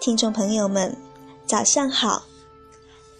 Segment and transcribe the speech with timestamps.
[0.00, 0.96] 听众朋友们，
[1.46, 2.24] 早上好，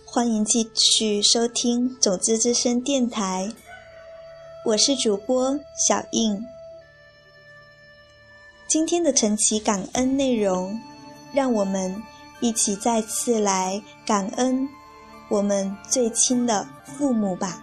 [0.04, 3.52] 欢迎继续收听种子之声电台，
[4.64, 6.44] 我是主播小印。
[8.66, 10.80] 今天的晨起感恩内容，
[11.32, 12.02] 让我们
[12.40, 14.68] 一起再次来感恩
[15.28, 17.62] 我们最亲的父母吧。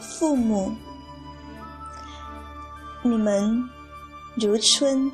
[0.00, 0.72] 父母，
[3.02, 3.68] 你们。
[4.36, 5.10] 如春，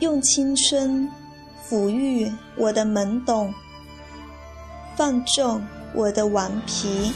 [0.00, 1.10] 用青春
[1.66, 3.52] 抚育我的懵懂，
[4.94, 5.60] 放纵
[5.94, 7.10] 我的顽皮。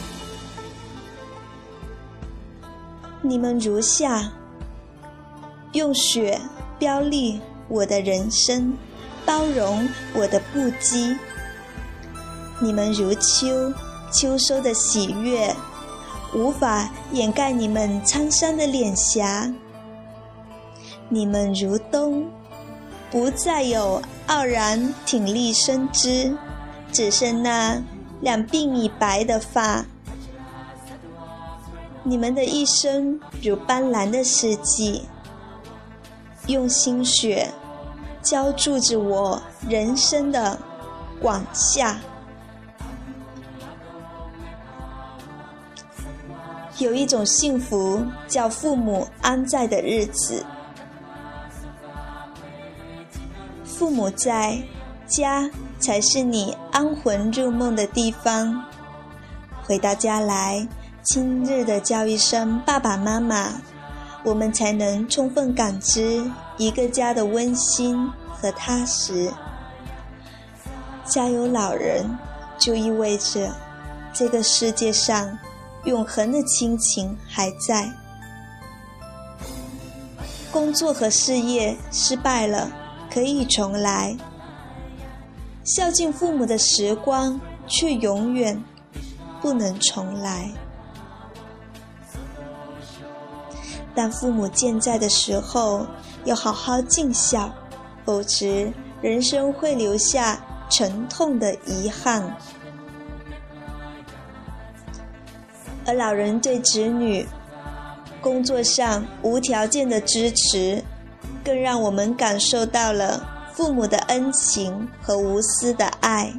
[3.21, 4.33] 你们如夏，
[5.73, 6.41] 用雪
[6.79, 8.73] 标立我的人生，
[9.27, 11.17] 包容我的不羁。
[12.59, 13.73] 你们如秋，
[14.11, 15.55] 秋收的喜悦，
[16.35, 19.53] 无法掩盖你们沧桑的脸颊。
[21.09, 22.27] 你们如冬，
[23.11, 26.37] 不再有傲然挺立身姿，
[26.91, 27.81] 只剩那
[28.21, 29.85] 两鬓已白的发。
[32.03, 35.07] 你们的一生如斑斓的四季，
[36.49, 37.49] 用心血
[38.21, 40.59] 浇筑着我人生的
[41.21, 41.99] 广夏。
[46.79, 50.45] 有一种幸福，叫父母安在的日子。
[53.65, 54.59] 父母在
[55.07, 58.65] 家才是你安魂入梦的地方。
[59.63, 60.67] 回到家来，
[61.03, 63.53] 亲热的叫一声“爸爸妈妈”，
[64.25, 66.23] 我们才能充分感知
[66.57, 69.33] 一个家的温馨和踏实。
[71.05, 72.19] 家有老人，
[72.59, 73.55] 就意味着
[74.13, 75.39] 这个世界上
[75.85, 77.93] 永恒的亲情还在。
[80.51, 82.71] 工作和事业失败了。
[83.13, 84.17] 可以重来，
[85.63, 88.61] 孝敬父母的时光却永远
[89.41, 90.51] 不能重来。
[93.95, 95.87] 当父母健在的时候，
[96.25, 97.55] 要好好尽孝，
[98.05, 98.45] 否则
[99.01, 102.37] 人生会留下沉痛的遗憾。
[105.87, 107.27] 而老人对子女
[108.21, 110.83] 工作上无条件的支持。
[111.45, 113.23] 更让我们感受到了
[113.53, 116.33] 父母的恩情和无私的爱。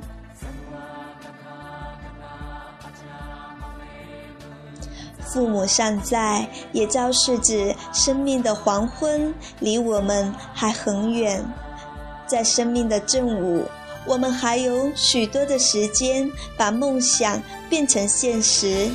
[5.20, 11.46] 父母尚在，也昭示着生命的黄昏离我们还很远。
[12.26, 13.64] 在生命的正午，
[14.08, 17.40] 我们还有许多的时间把梦想
[17.70, 18.90] 变成现实。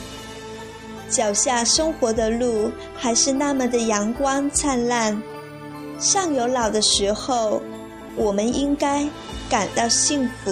[1.11, 5.21] 脚下生活的路还是那么的阳光灿烂。
[5.99, 7.61] 上有老的时候，
[8.17, 9.07] 我们应该
[9.51, 10.51] 感到幸福，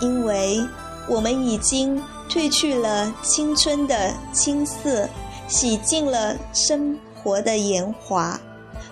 [0.00, 0.60] 因为
[1.08, 5.08] 我们已经褪去了青春的青涩，
[5.46, 8.38] 洗尽了生活的盐华，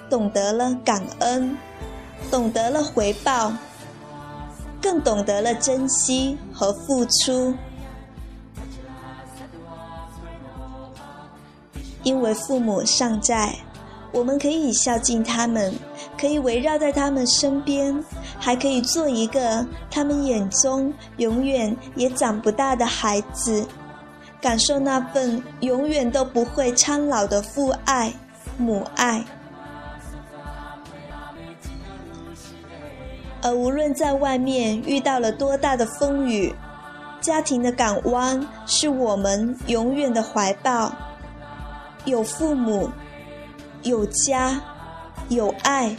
[0.09, 1.57] 懂得了感恩，
[2.31, 3.53] 懂得了回报，
[4.81, 7.55] 更懂得了珍惜和付出，
[12.07, 13.53] 因为父母尚在。
[14.13, 15.75] 我们可以孝敬他们，
[16.19, 18.03] 可以围绕在他们身边，
[18.39, 23.67] 还可以做一个他们眼中永远也长不大的孩子，
[24.41, 28.15] 感受那份永远都不会苍老的父爱、
[28.57, 29.23] 母爱。
[33.43, 36.55] 而无论在外面遇到了多大的风雨，
[37.21, 40.91] 家庭的港湾是我们永远的怀抱，
[42.07, 42.91] 有父母。
[43.83, 44.61] 有家，
[45.29, 45.97] 有爱，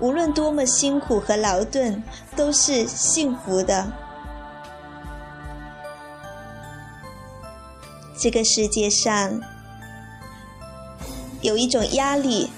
[0.00, 2.02] 无论多么辛苦和劳顿，
[2.34, 3.86] 都是幸福的。
[8.18, 9.38] 这个世界上
[11.42, 12.48] 有一种压力，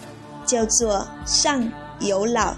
[0.47, 1.69] 叫做上
[1.99, 2.55] 有老；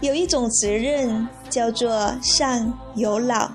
[0.00, 3.50] 有一种责任，叫做上有老；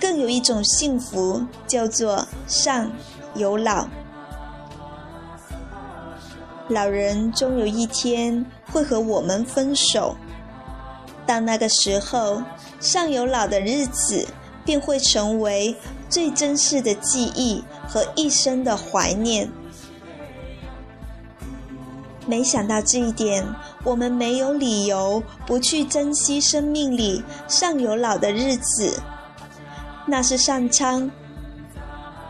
[0.00, 2.90] 更有一种幸福，叫做上
[3.34, 3.86] 有老。
[6.68, 10.16] 老人终有一天会和我们分手，
[11.26, 12.42] 到那个时候，
[12.80, 14.26] 上有老的日子
[14.64, 15.76] 便会成为
[16.08, 19.50] 最珍视的记忆和一生的怀念。
[22.26, 23.44] 没想到这一点，
[23.84, 29.02] 我们没有理由不去珍惜生命里上有老的日子，
[30.06, 31.10] 那是上苍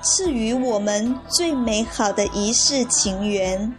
[0.05, 3.73] 赐予我们最美好的一世情缘。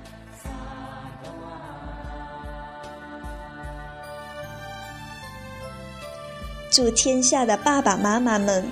[6.71, 8.67] 祝天下的爸爸妈妈们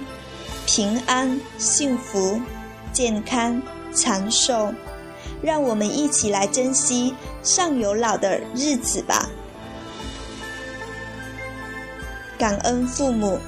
[0.65, 2.41] 平安、幸福、
[2.91, 3.61] 健康、
[3.94, 4.73] 长寿！
[5.44, 7.13] 让我们一起来珍惜
[7.44, 9.29] 上有老的日子吧。
[12.39, 13.39] 感恩父母。